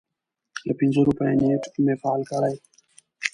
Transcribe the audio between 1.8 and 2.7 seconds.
مې فعال کړی